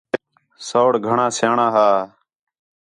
سَوڑ 0.67 0.91
گھݨاں 1.07 1.29
سیاݨاں 1.37 1.71
ہا 1.75 1.87